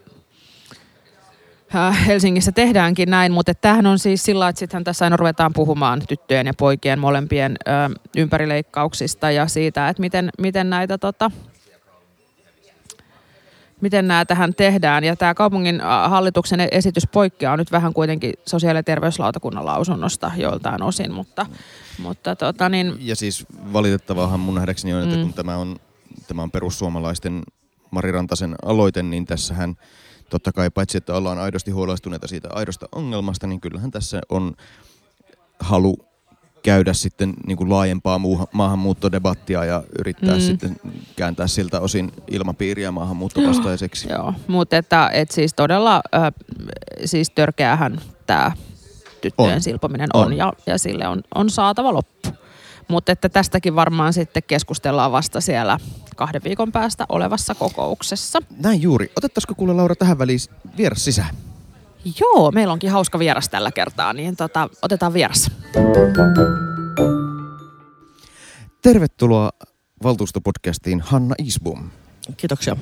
[1.76, 6.02] äh, Helsingissä tehdäänkin näin, mutta tämähän on siis sillä, että sittenhän tässä aina ruvetaan puhumaan
[6.08, 7.72] tyttöjen ja poikien molempien ö,
[8.18, 11.32] ympärileikkauksista ja siitä, että miten, miten näitä tota,
[13.82, 15.04] miten nämä tähän tehdään.
[15.04, 21.12] Ja tämä kaupungin hallituksen esitys poikkeaa nyt vähän kuitenkin sosiaali- ja terveyslautakunnan lausunnosta joiltain osin,
[21.14, 21.46] mutta,
[22.00, 25.22] mutta tota niin, Ja siis valitettavaahan mun nähdäkseni on, että Mm.
[25.22, 25.76] kun tämä on,
[26.28, 27.44] tämä on perussuomalaisten
[27.92, 29.76] Mari Rantasen aloite, niin tässähän
[30.30, 34.54] totta kai paitsi, että ollaan aidosti huolestuneita siitä aidosta ongelmasta, niin kyllähän tässä on
[35.60, 35.98] halu
[36.68, 40.36] käydä sitten niin kuin laajempaa muuha, maahanmuuttodebattia ja yrittää Mm.
[40.36, 40.42] mm.
[40.42, 40.76] sitten
[41.16, 44.08] kääntää siltä osin ilmapiiriä maahanmuuttovastaiseksi.
[44.10, 46.34] joo, mutta että, et siis todella äh,
[47.06, 48.52] siis törkeähän tämä
[49.22, 49.62] tyttöjen On.
[49.62, 50.38] silpominen on, On.
[50.38, 52.30] Ja, ja sille on, on saatava loppu.
[52.88, 55.80] Mutta että tästäkin varmaan sitten keskustellaan vasta siellä
[56.16, 58.40] kahden viikon päästä olevassa kokouksessa.
[58.60, 59.12] Näin juuri.
[59.18, 60.40] Otettaisiko kuule Laura tähän väliin
[60.78, 61.36] vieras sisään?
[62.20, 65.52] Joo, meillä onkin hauska vieras tällä kertaa, niin tota, otetaan vieras.
[68.82, 69.52] Tervetuloa
[70.04, 71.90] valtuustopodcastiin Hanna Isbom.
[72.38, 72.78] Kiitoksia.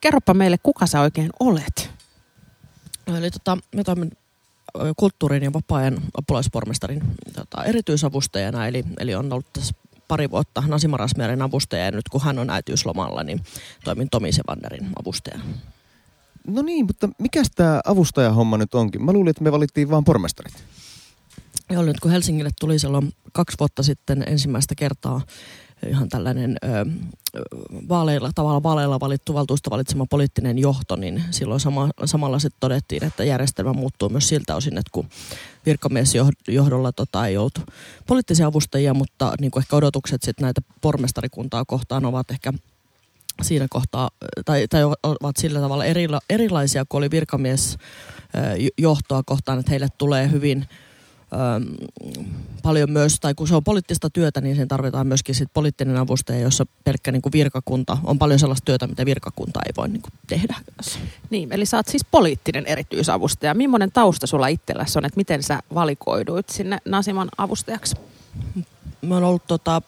[0.00, 1.90] Kerropa meille, kuka sä oikein olet?
[3.18, 4.12] Eli tota, mä toimin
[4.96, 7.02] kulttuurin ja vapaa-ajan apulaispormestarin
[7.34, 9.74] tota, erityisavustajana, eli, eli on ollut tässä
[10.08, 13.40] pari vuotta Nasima Rasmiarin avustaja ja nyt kun hän on äitiyslomalla, niin
[13.84, 15.44] toimin Tomi Sevanderin avustajana.
[16.46, 19.04] No niin, mutta mikä tämä avustajahomma nyt onkin?
[19.04, 20.64] Mä luulin, että me valittiin vain pormestarit.
[21.70, 25.20] Joo, nyt kun Helsingille tuli silloin kaksi vuotta sitten ensimmäistä kertaa
[25.86, 26.86] ihan tällainen ö,
[27.88, 33.24] vaaleilla, tavalla vaaleilla valittu valtuusta valitsema poliittinen johto, niin silloin sama, samalla sitten todettiin, että
[33.24, 35.08] järjestelmä muuttuu myös siltä osin, että kun
[35.66, 37.60] virkamiesjohdolla tota, ei ollut
[38.06, 42.52] poliittisia avustajia, mutta niin kuin ehkä odotukset sitten näitä pormestarikuntaa kohtaan ovat ehkä
[43.42, 44.10] siinä kohtaa,
[44.44, 50.68] tai, tai ovat sillä tavalla erila, erilaisia kuin oli virkamiesjohtoa kohtaan, että heille tulee hyvin
[52.62, 56.40] paljon myös, tai kun se on poliittista työtä, niin sen tarvitaan myöskin sit poliittinen avustaja,
[56.40, 60.12] jossa pelkkä niin kuin virkakunta, on paljon sellaista työtä, mitä virkakunta ei voi niin kuin
[60.26, 60.56] tehdä.
[61.30, 63.54] Niin, eli sä oot siis poliittinen erityisavustaja.
[63.54, 67.96] Millainen tausta sulla itselläsi on, että miten sä valikoiduit sinne Nasiman avustajaksi?
[69.02, 69.82] Mä oon ollut tota,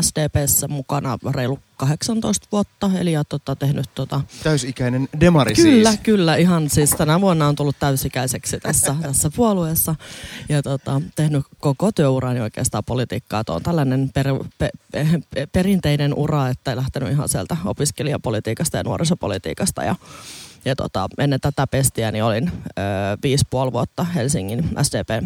[0.00, 4.20] SDPssä mukana reilu 18 vuotta, eli ja tota, tehnyt tota...
[4.42, 6.00] Täysikäinen demari Kyllä, siis.
[6.02, 6.36] kyllä.
[6.36, 9.94] Ihan siis tänä vuonna on tullut täysikäiseksi tässä, tässä puolueessa
[10.48, 13.44] ja tota, tehnyt koko työurani oikeastaan politiikkaa.
[13.44, 14.26] Tuo on tällainen per,
[14.58, 19.94] pe, pe, pe, perinteinen ura, että lähtenyt ihan sieltä opiskelijapolitiikasta ja nuorisopolitiikasta ja
[20.64, 22.82] ja tota, ennen tätä pestiä niin olin ö,
[23.22, 25.24] viisi puoli vuotta Helsingin SDP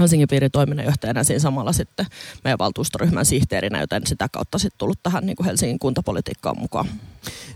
[0.00, 2.06] Helsingin piirin toiminnanjohtajana siinä samalla sitten
[2.44, 6.86] meidän valtuustoryhmän sihteerinä, joten sitä kautta sitten tullut tähän niin kuin Helsingin kuntapolitiikkaan mukaan.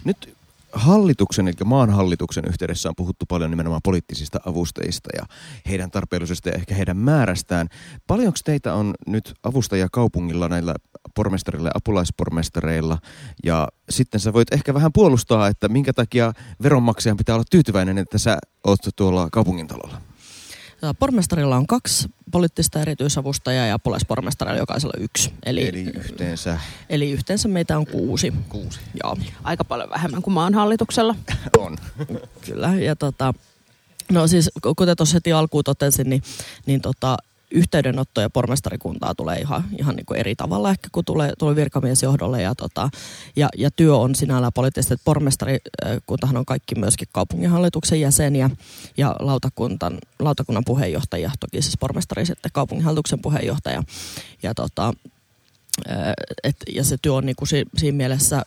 [0.05, 0.37] Nyt
[0.73, 5.27] hallituksen, eli maan hallituksen yhteydessä on puhuttu paljon nimenomaan poliittisista avustajista ja
[5.69, 7.69] heidän tarpeellisuudesta ja ehkä heidän määrästään.
[8.07, 10.75] Paljonko teitä on nyt avustajia kaupungilla näillä
[11.15, 12.99] pormestareilla ja apulaispormestareilla?
[13.45, 18.19] Ja sitten sä voit ehkä vähän puolustaa, että minkä takia veronmaksajan pitää olla tyytyväinen, että
[18.19, 20.01] sä oot tuolla kaupungintalolla.
[20.99, 25.33] Pormestarilla on kaksi poliittista erityisavustajaa ja apulaispormestarilla jokaisella yksi.
[25.47, 26.61] Eli, eli yhteensä?
[26.89, 28.33] Eli yhteensä meitä on kuusi.
[28.49, 28.81] Kuusi.
[29.05, 29.17] Joo.
[29.45, 31.15] Aika paljon vähemmän kuin maan hallituksella.
[31.59, 31.77] on.
[32.47, 33.35] Kyllä, ja tota,
[34.13, 36.23] no siis kuten tuossa heti alkuun totesin, niin,
[36.67, 37.17] niin tota,
[37.57, 42.43] yhteydenottoja pormestarikuntaa tulee ihan, ihan niin kuin eri tavalla ehkä, kun tulee, tulee virkamiesjohdolle.
[42.43, 42.89] Ja, tota,
[43.37, 48.51] ja, ja työ on sinällään poliittisesti, että pormestarikuntahan on kaikki myöskin kaupunginhallituksen jäseniä
[48.97, 53.83] ja lautakuntan, lautakunnan puheenjohtaja, toki siis pormestari sitten kaupunginhallituksen puheenjohtaja.
[54.43, 54.93] Ja, tota,
[56.45, 58.43] et, ja se työ on niin kuin si, siinä mielessä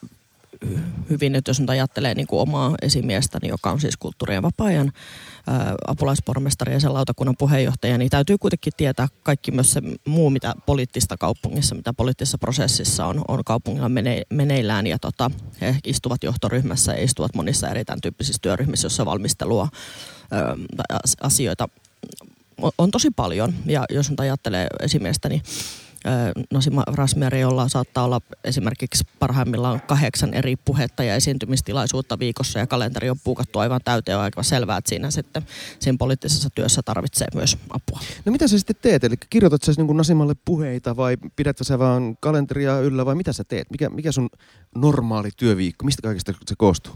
[1.09, 4.91] hyvin, että jos nyt ajattelee niin kuin omaa esimiestäni, joka on siis kulttuurien vapaa-ajan
[5.87, 11.17] apulaispormestari ja sen lautakunnan puheenjohtaja, niin täytyy kuitenkin tietää kaikki myös se muu, mitä poliittista
[11.17, 14.87] kaupungissa, mitä poliittisessa prosessissa on, on kaupungilla mene, meneillään.
[14.87, 19.67] Ja tota, he istuvat johtoryhmässä ja istuvat monissa eri tämän tyyppisissä työryhmissä, joissa valmistelua
[20.33, 20.57] ö,
[21.21, 21.67] asioita
[22.61, 23.53] on, on tosi paljon.
[23.65, 25.41] Ja jos nyt ajattelee esimiestä, niin
[26.53, 33.09] Nasima Rasmieri, jolla saattaa olla esimerkiksi parhaimmillaan kahdeksan eri puhetta ja esiintymistilaisuutta viikossa ja kalenteri
[33.09, 34.17] on puukattu aivan täyteen.
[34.17, 35.43] On aika selvää, että siinä sitten
[35.79, 37.99] siinä poliittisessa työssä tarvitsee myös apua.
[38.25, 39.03] No mitä sä sitten teet?
[39.03, 43.43] Eli kirjoitat sä niin Nasimalle puheita vai pidätkö sä vaan kalenteria yllä vai mitä sä
[43.43, 43.71] teet?
[43.71, 44.29] Mikä, mikä sun
[44.75, 46.93] normaali työviikko, mistä kaikista se koostuu?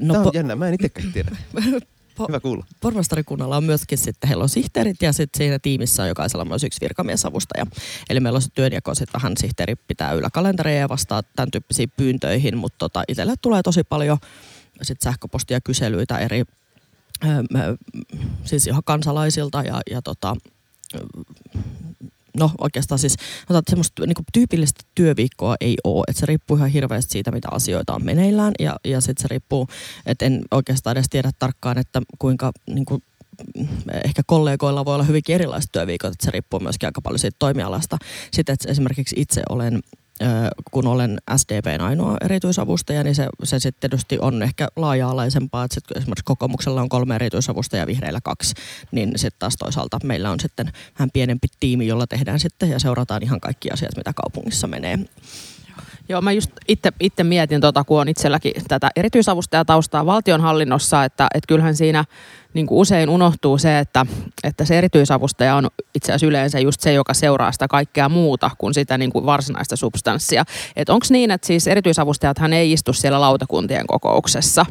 [0.00, 1.36] no, Tämä on po- jännä, mä en itsekään tiedä.
[2.18, 2.66] Po- Hyvä kuulla.
[2.80, 6.80] Pormestarikunnalla on myöskin sitten, heillä on sihteerit ja sitten siinä tiimissä on jokaisella myös yksi
[6.80, 7.66] virkamiesavustaja.
[8.10, 11.92] Eli meillä on se työnjako, sitten vähän sihteeri pitää yllä kalentereja ja vastaa tämän tyyppisiin
[11.96, 14.18] pyyntöihin, mutta tota, itselle tulee tosi paljon
[14.82, 16.42] sit sähköpostia kyselyitä eri
[17.24, 17.26] ö,
[18.44, 20.36] siis ihan kansalaisilta ja, ja tota,
[22.38, 23.16] no oikeastaan siis
[23.50, 27.48] otat semmoista niin kuin tyypillistä työviikkoa ei ole, että se riippuu ihan hirveästi siitä, mitä
[27.50, 28.52] asioita on meneillään.
[28.58, 29.68] Ja, ja sitten se riippuu,
[30.06, 33.02] että en oikeastaan edes tiedä tarkkaan, että kuinka niin kuin,
[34.04, 37.98] ehkä kollegoilla voi olla hyvinkin erilaiset työviikot, että se riippuu myöskin aika paljon siitä toimialasta.
[38.32, 39.80] Sitten että esimerkiksi itse olen
[40.70, 45.96] kun olen SDPn ainoa erityisavustaja, niin se, se sitten tietysti on ehkä laaja-alaisempaa, että sit
[45.96, 48.54] esimerkiksi kokoomuksella on kolme erityisavustajaa ja vihreillä kaksi,
[48.92, 53.22] niin sitten taas toisaalta meillä on sitten vähän pienempi tiimi, jolla tehdään sitten ja seurataan
[53.22, 54.98] ihan kaikki asiat, mitä kaupungissa menee.
[56.08, 61.48] Joo, mä just itse, itse mietin, tota, kun on itselläkin tätä erityisavustajataustaa valtionhallinnossa, että, että
[61.48, 62.04] kyllähän siinä
[62.54, 64.06] niin kuin usein unohtuu se, että,
[64.44, 68.74] että se erityisavustaja on itse asiassa yleensä just se, joka seuraa sitä kaikkea muuta kuin
[68.74, 70.44] sitä niin kuin varsinaista substanssia.
[70.76, 74.66] Että onko niin, että siis erityisavustajathan ei istu siellä lautakuntien kokouksessa,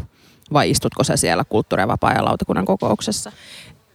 [0.53, 3.31] vai istutko sä siellä kulttuuri- ja vapaa-ajan lautakunnan kokouksessa?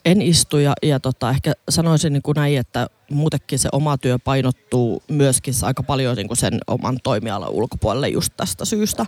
[0.04, 4.18] En istu ja, ja tota, ehkä sanoisin niin kuin näin, että muutenkin se oma työ
[4.18, 9.06] painottuu myöskin aika paljon niin kuin sen oman toimialan ulkopuolelle just tästä syystä.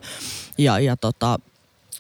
[0.59, 1.39] Ja, ja tota,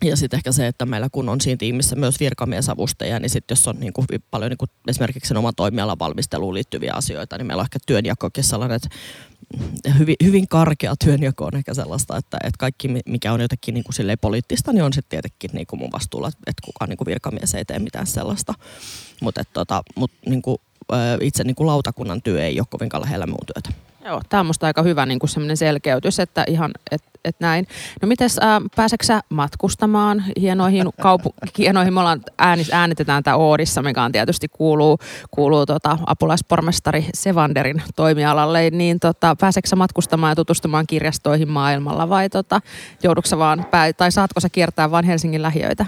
[0.05, 3.69] ja sitten ehkä se, että meillä kun on siinä tiimissä myös virkamiesavustajia, niin sitten jos
[3.69, 7.61] on niin kuin paljon niin kuin esimerkiksi sen oman toimialan valmisteluun liittyviä asioita, niin meillä
[7.61, 8.89] on ehkä työnjakokin sellainen, että
[9.99, 14.19] hyvin, hyvin karkea työnjako on ehkä sellaista, että, että kaikki mikä on jotenkin niin kuin
[14.21, 17.65] poliittista, niin on sitten tietenkin niin kuin mun vastuulla, että kukaan niin kuin virkamies ei
[17.65, 18.55] tee mitään sellaista.
[19.21, 20.59] Mutta tota, mut, niin kuin,
[21.21, 23.91] itse niin kuin lautakunnan työ ei ole kovinkaan lähellä muun työtä.
[24.05, 27.67] Joo, tämä on musta aika hyvä niin kuin selkeytys, että ihan, et, et näin.
[28.03, 31.75] No mites, äh, pääseekö sä matkustamaan hienoihin kaupunkiin?
[31.91, 34.99] Me ollaan äänis, äänitetään tämä Oodissa, mikä on tietysti kuuluu,
[35.31, 38.71] kuuluu tota, apulaispormestari Sevanderin toimialalle.
[38.71, 42.61] Niin tota, pääseekö sä matkustamaan ja tutustumaan kirjastoihin maailmalla vai tota,
[43.39, 45.87] vaan, pää, tai saatko sä kiertää vain Helsingin lähiöitä?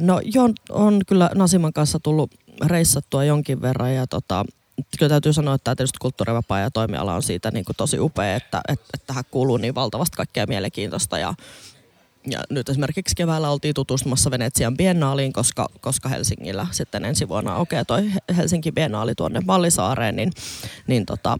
[0.00, 2.30] No joo, on kyllä Nasiman kanssa tullut
[2.66, 4.44] reissattua jonkin verran ja tota,
[4.98, 8.36] kyllä täytyy sanoa, että tämä tietysti kulttuurivapaa ja toimiala on siitä niin kuin tosi upea,
[8.36, 11.34] että, että, että tähän kuuluu niin valtavasti kaikkea mielenkiintoista ja
[12.30, 17.84] ja nyt esimerkiksi keväällä oltiin tutustumassa Venetsian biennaaliin, koska, koska Helsingillä sitten ensi vuonna aukeaa
[17.84, 20.32] toi Helsinki biennaali tuonne Mallisaareen, niin,
[20.86, 21.36] niin tota,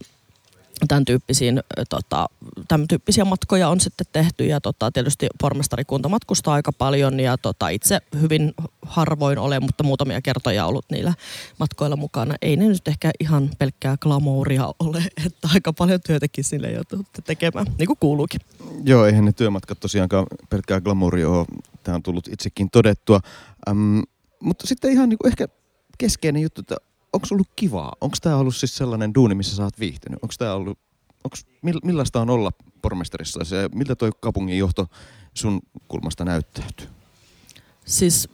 [0.87, 2.25] tämän, tyyppisiin, tota,
[2.67, 7.69] tämän tyyppisiä matkoja on sitten tehty ja tota, tietysti pormestarikunta matkustaa aika paljon ja tota,
[7.69, 11.13] itse hyvin harvoin ole, mutta muutamia kertoja ollut niillä
[11.59, 12.35] matkoilla mukana.
[12.41, 17.65] Ei ne nyt ehkä ihan pelkkää glamouria ole, että aika paljon työtäkin sille joutuu tekemään,
[17.77, 18.41] niin kuin kuuluukin.
[18.83, 21.45] Joo, eihän ne työmatkat tosiaankaan pelkkää glamouria ole.
[21.83, 23.19] Tämä on tullut itsekin todettua.
[23.69, 23.99] Ähm,
[24.39, 25.47] mutta sitten ihan niin kuin ehkä
[25.97, 26.75] keskeinen juttu, että
[27.13, 27.93] onko ollut kivaa?
[28.01, 30.19] Onko tämä ollut siis sellainen duuni, missä sä oot viihtynyt?
[30.21, 30.77] Onko tämä ollut,
[31.23, 31.45] onks,
[31.83, 34.87] millaista on olla pormestarissa ja miltä toi kaupungin johto
[35.33, 36.87] sun kulmasta näyttäytyy?
[37.85, 38.29] Siis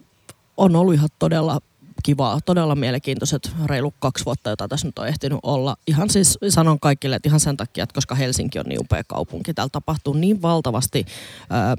[0.56, 1.60] on ollut ihan todella
[2.02, 5.76] kivaa, todella mielenkiintoiset reilu kaksi vuotta, jota tässä nyt on ehtinyt olla.
[5.86, 9.54] Ihan siis sanon kaikille, että ihan sen takia, että koska Helsinki on niin upea kaupunki,
[9.54, 11.06] täällä tapahtuu niin valtavasti
[11.50, 11.76] ää,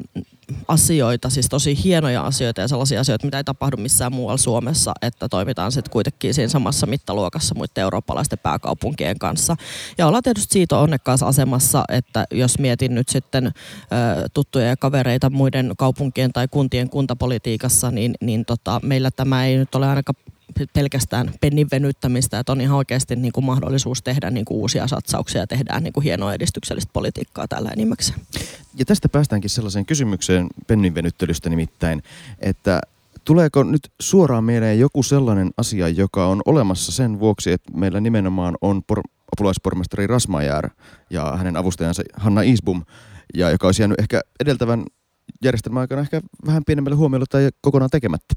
[0.67, 5.29] asioita, siis tosi hienoja asioita ja sellaisia asioita, mitä ei tapahdu missään muualla Suomessa, että
[5.29, 9.55] toimitaan sitten kuitenkin siinä samassa mittaluokassa muiden eurooppalaisten pääkaupunkien kanssa.
[9.97, 13.51] Ja ollaan tietysti siitä onnekkaassa asemassa, että jos mietin nyt sitten ä,
[14.33, 19.75] tuttuja ja kavereita muiden kaupunkien tai kuntien kuntapolitiikassa, niin, niin tota, meillä tämä ei nyt
[19.75, 20.15] ole ainakaan
[20.73, 25.41] pelkästään pennin venyttämistä, että on ihan oikeasti niin kuin mahdollisuus tehdä niin kuin uusia satsauksia
[25.41, 28.19] ja tehdään niin kuin hienoa edistyksellistä politiikkaa tällä enimmäkseen.
[28.75, 32.03] Ja tästä päästäänkin sellaiseen kysymykseen pennin venyttelystä nimittäin,
[32.39, 32.81] että
[33.23, 38.57] tuleeko nyt suoraan mieleen joku sellainen asia, joka on olemassa sen vuoksi, että meillä nimenomaan
[38.61, 40.69] on por- apulaispormestari Rasmajär
[41.09, 42.83] ja hänen avustajansa Hanna Isbum,
[43.33, 44.85] ja joka olisi jäänyt ehkä edeltävän
[45.43, 48.35] järjestelmän aikana ehkä vähän pienemmälle huomiolle tai kokonaan tekemättä?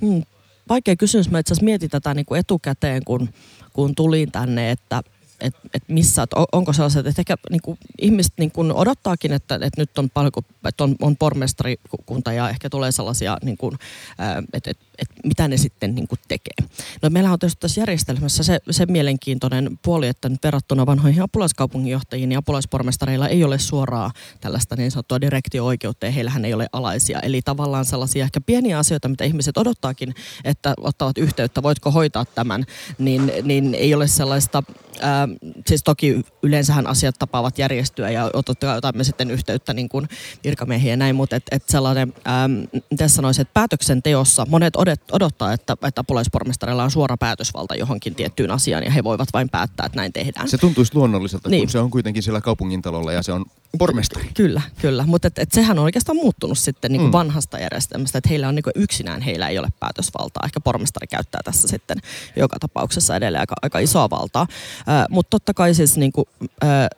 [0.00, 0.22] Hmm,
[0.68, 1.30] vaikea kysymys.
[1.30, 3.28] Mä itse asiassa mietin tätä niin kuin etukäteen, kun,
[3.72, 5.02] kun tulin tänne, että–
[5.40, 9.54] että et missä, et onko sellaiset, että ehkä niin kuin, ihmiset niin kuin odottaakin, että,
[9.54, 10.32] että nyt on paljon,
[10.64, 13.74] että on, on pormestarikunta ja ehkä tulee sellaisia, niin kuin,
[14.52, 16.68] että, että, että mitä ne sitten niin kuin tekee.
[17.02, 22.38] No meillä on tässä järjestelmässä se, se mielenkiintoinen puoli, että nyt verrattuna vanhoihin apulaiskaupunginjohtajiin ja
[22.38, 27.20] apulaispormestareilla ei ole suoraa tällaista niin sanottua direktio-oikeutta ja heillähän ei ole alaisia.
[27.20, 32.64] Eli tavallaan sellaisia ehkä pieniä asioita, mitä ihmiset odottaakin, että ottavat yhteyttä, voitko hoitaa tämän,
[32.98, 34.62] niin, niin ei ole sellaista
[35.00, 35.28] ää,
[35.66, 38.30] siis toki yleensähän asiat tapaavat järjestyä ja
[38.76, 40.08] otamme sitten yhteyttä niin kuin
[40.44, 42.12] virkamiehiä ja näin, mutta et, et sellainen,
[42.44, 44.76] äm, miten sanoisin, että päätöksenteossa monet
[45.12, 49.86] odottaa, että, että apulaispormestarilla on suora päätösvalta johonkin tiettyyn asiaan ja he voivat vain päättää,
[49.86, 50.48] että näin tehdään.
[50.48, 51.62] Se tuntuisi luonnolliselta, niin.
[51.62, 53.44] kun se on kuitenkin siellä kaupungintalolla ja se on
[53.78, 54.30] pormestari.
[54.34, 55.04] Kyllä, kyllä.
[55.06, 57.12] Mutta et, et sehän on oikeastaan muuttunut sitten niin kuin mm.
[57.12, 60.42] vanhasta järjestelmästä, että heillä on niin kuin yksinään heillä ei ole päätösvaltaa.
[60.44, 61.98] Ehkä pormestari käyttää tässä sitten
[62.36, 64.46] joka tapauksessa edelleen aika, aika isoa valtaa.
[64.88, 66.26] Äh, Mutta totta kai siis niin kuin,
[66.64, 66.88] äh,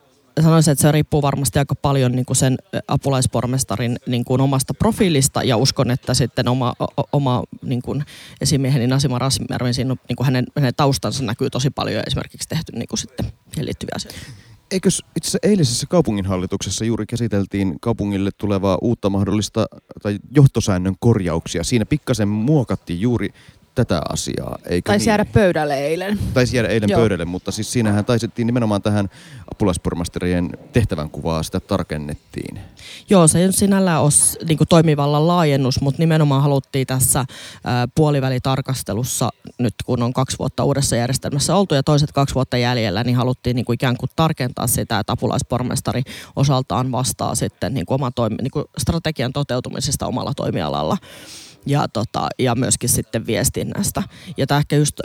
[0.41, 5.43] sanoisin, että se riippuu varmasti aika paljon niin kuin sen apulaispormestarin niin kuin omasta profiilista
[5.43, 6.73] ja uskon, että sitten oma,
[7.13, 8.05] oma niin kuin
[8.41, 12.87] esimieheni Nasima Rasmijärven, siinä niin kuin hänen, hänen taustansa näkyy tosi paljon esimerkiksi tehty niin
[12.87, 13.25] kuin sitten
[13.61, 14.19] liittyviä asioita.
[14.71, 19.65] Eikös itse asiassa eilisessä kaupunginhallituksessa juuri käsiteltiin kaupungille tulevaa uutta mahdollista
[20.03, 21.63] tai johtosäännön korjauksia.
[21.63, 23.29] Siinä pikkasen muokattiin juuri
[23.75, 24.57] tätä asiaa.
[24.65, 25.09] Eikö taisi niin?
[25.09, 26.19] jäädä pöydälle eilen.
[26.33, 26.99] Taisi jäädä eilen Joo.
[26.99, 29.09] pöydälle, mutta siis siinähän taisittiin nimenomaan tähän
[29.51, 32.59] apulaispormastarien tehtävän kuvaa, sitä tarkennettiin.
[33.09, 34.11] Joo, se ei sinällään ole
[34.47, 37.25] niin toimivalla laajennus, mutta nimenomaan haluttiin tässä
[37.63, 43.03] ää, puolivälitarkastelussa, nyt kun on kaksi vuotta uudessa järjestelmässä oltu ja toiset kaksi vuotta jäljellä,
[43.03, 46.01] niin haluttiin niin kuin ikään kuin tarkentaa sitä, että apulaispormestari
[46.35, 50.97] osaltaan vastaa sitten niin kuin oma toimi, niin kuin strategian toteutumisesta omalla toimialalla
[51.65, 54.03] ja, tota, ja myöskin sitten viestinnästä.
[54.37, 55.01] Ja tämä ehkä just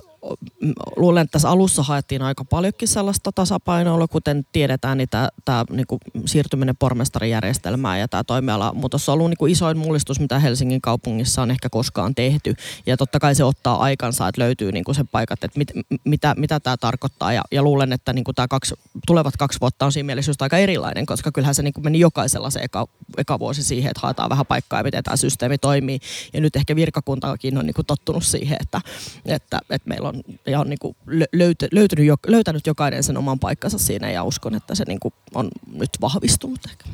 [0.97, 5.87] luulen, että tässä alussa haettiin aika paljonkin sellaista tasapainoa, kuten tiedetään, niin tämä, tämä niin
[5.87, 10.81] kuin siirtyminen pormestarijärjestelmään ja tämä toimiala muutos on ollut niin kuin isoin mullistus, mitä Helsingin
[10.81, 12.55] kaupungissa on ehkä koskaan tehty.
[12.87, 15.73] Ja totta kai se ottaa aikansa, että löytyy niin kuin se paikat, että mit,
[16.05, 17.33] mitä, mitä tämä tarkoittaa.
[17.33, 18.75] Ja, ja luulen, että niin kuin tämä kaksi,
[19.07, 22.01] tulevat kaksi vuotta on siinä mielessä just aika erilainen, koska kyllähän se niin kuin meni
[22.01, 22.87] jokaisella se eka,
[23.17, 25.99] eka vuosi siihen, että haetaan vähän paikkaa ja miten tämä systeemi toimii.
[26.33, 28.81] Ja nyt ehkä virkakuntakin on niin kuin tottunut siihen, että,
[29.27, 30.16] että, että meillä on,
[30.47, 30.97] ja on niin kuin
[31.33, 35.49] löyty, löytynyt, löytänyt jokainen sen oman paikkansa siinä ja uskon, että se niin kuin on
[35.73, 36.85] nyt vahvistunut ehkä.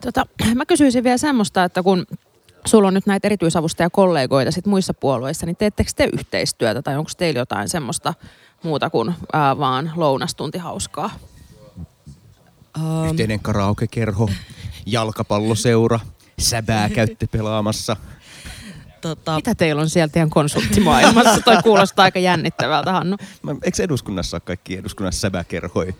[0.00, 2.06] Tota, mä kysyisin vielä semmoista, että kun
[2.64, 7.40] sulla on nyt näitä erityisavustajakollegoita sit muissa puolueissa, niin teettekö te yhteistyötä tai onko teillä
[7.40, 8.14] jotain semmoista
[8.62, 11.10] muuta kuin ää, vaan lounastunti hauskaa?
[13.10, 14.30] Yhteinen karaokekerho,
[14.86, 16.00] jalkapalloseura,
[16.38, 17.96] säbää käytte pelaamassa.
[19.00, 19.36] Tota...
[19.36, 21.40] Mitä teillä on sieltä ihan konsulttimaailmassa?
[21.40, 23.16] Toi kuulostaa aika jännittävältä, Hannu.
[23.42, 25.92] Mä, eikö eduskunnassa ole kaikki eduskunnassa säbäkerhoja?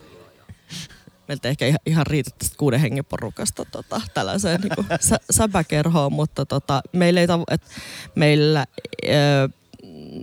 [1.29, 6.47] meiltä ehkä ihan, ihan riitä tästä kuuden hengen porukasta tota, tällaiseen niin sä, säbäkerhoon, mutta
[6.47, 7.63] tota, meillä, ei tav- et,
[8.15, 8.67] meillä
[9.05, 9.09] ö,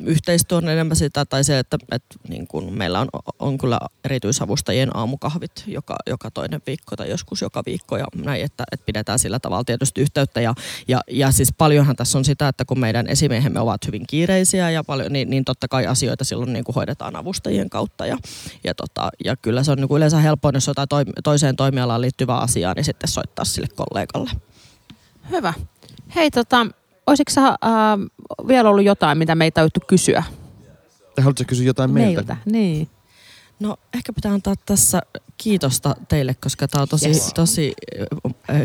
[0.03, 3.07] yhteistyö on enemmän sitä, tai se, että, että niin kuin meillä on,
[3.39, 8.63] on kyllä erityisavustajien aamukahvit joka, joka toinen viikko tai joskus joka viikko ja näin, että,
[8.71, 10.41] että pidetään sillä tavalla tietysti yhteyttä.
[10.41, 10.53] Ja,
[10.87, 14.83] ja, ja siis paljonhan tässä on sitä, että kun meidän esimiehemme ovat hyvin kiireisiä ja
[14.83, 18.05] paljon, niin, niin totta kai asioita silloin niin kuin hoidetaan avustajien kautta.
[18.05, 18.17] Ja,
[18.63, 20.87] ja, tota, ja kyllä se on niin kuin yleensä helpoin, jos jotain
[21.23, 24.31] toiseen toimialaan liittyvää asiaa, niin sitten soittaa sille kollegalle.
[25.31, 25.53] Hyvä.
[26.15, 26.67] Hei, tota,
[27.07, 27.57] Olisiko sä, äh,
[28.47, 30.23] vielä ollut jotain, mitä meitä on kysyä?
[31.15, 32.15] Tai haluatko kysyä jotain meiltä?
[32.15, 32.89] Meiltä, niin.
[33.59, 35.01] No ehkä pitää antaa tässä
[35.37, 37.31] kiitosta teille, koska tämä on tosi, yes.
[37.35, 37.73] tosi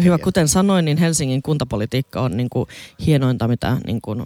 [0.04, 0.18] hyvä.
[0.18, 2.66] Kuten sanoin, niin Helsingin kuntapolitiikka on niin kuin
[3.06, 4.22] hienointa, mitä, niin kuin,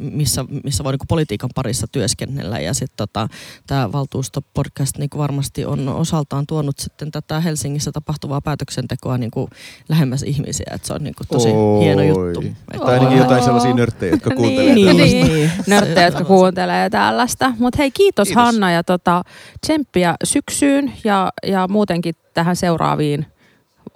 [0.00, 2.58] missä, missä voi niin kuin politiikan parissa työskennellä.
[2.58, 3.28] Ja sitten tota,
[3.66, 9.50] tämä valtuustopodcast niin kuin varmasti on osaltaan tuonut sitten tätä Helsingissä tapahtuvaa päätöksentekoa niin kuin
[9.88, 10.66] lähemmäs ihmisiä.
[10.74, 11.84] Et se on niin kuin tosi Oi.
[11.84, 12.44] hieno juttu.
[12.78, 15.50] Tai ainakin jotain sellaisia nörttejä, jotka kuuntelee niin, niin, niin.
[15.66, 17.52] Nörttejä, jotka kuuntelee tällaista.
[17.58, 19.22] Mutta hei, kiitos, kiitos Hanna ja tota,
[19.60, 23.26] tsemppiä syksyyn ja, ja muutenkin tähän seuraaviin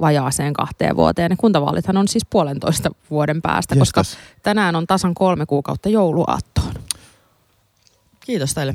[0.00, 1.36] vajaaseen kahteen vuoteen.
[1.36, 3.92] Kuntavaalithan on siis puolentoista vuoden päästä, Jestas.
[3.92, 6.74] koska tänään on tasan kolme kuukautta jouluaattoon.
[8.20, 8.74] Kiitos teille.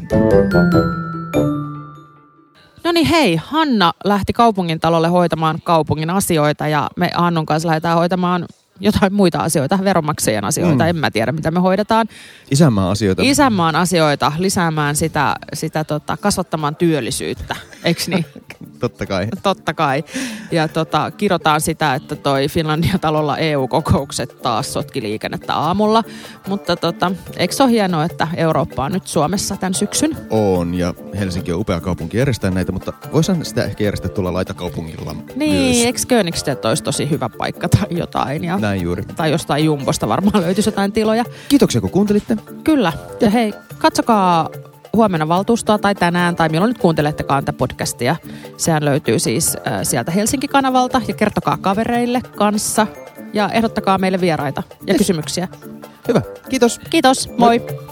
[2.83, 7.97] No niin hei, Hanna lähti kaupungin talolle hoitamaan kaupungin asioita ja me Hannun kanssa lähdetään
[7.97, 8.45] hoitamaan
[8.79, 10.89] jotain muita asioita, veronmaksajien asioita, mm.
[10.89, 12.07] en mä tiedä mitä me hoidetaan.
[12.51, 13.21] Isänmaan asioita.
[13.25, 18.25] Isänmaan asioita, lisäämään sitä, sitä tota, kasvattamaan työllisyyttä, eikö niin?
[18.79, 19.27] Totta kai.
[19.43, 20.03] Totta kai.
[20.51, 26.03] Ja tota, kirotaan sitä, että toi Finlandia-talolla EU-kokoukset taas sotki liikennettä aamulla.
[26.47, 30.17] Mutta tota, eikö se ole hienoa, että Eurooppa on nyt Suomessa tämän syksyn?
[30.29, 35.15] On, ja Helsinki on upea kaupunki järjestää näitä, mutta voisihan sitä ehkä järjestää tuolla laitakaupungilla
[35.35, 35.85] Niin, myös.
[35.85, 38.43] eikö Königsted olisi tosi hyvä paikka tai jotain?
[38.43, 39.03] Ja, näin juuri.
[39.15, 41.25] Tai jostain Jumbosta varmaan löytyisi jotain tiloja.
[41.49, 42.37] Kiitoksia kun kuuntelitte.
[42.63, 42.93] Kyllä.
[43.21, 44.49] Ja hei, katsokaa
[44.93, 48.15] huomenna valtuustoa tai tänään tai milloin nyt kuuntelettekaan tätä podcastia.
[48.57, 52.87] Sehän löytyy siis äh, sieltä Helsinki-kanavalta ja kertokaa kavereille kanssa
[53.33, 54.97] ja ehdottakaa meille vieraita ja yes.
[54.97, 55.47] kysymyksiä.
[56.07, 56.79] Hyvä, kiitos.
[56.89, 57.59] Kiitos, moi.
[57.59, 57.83] moi.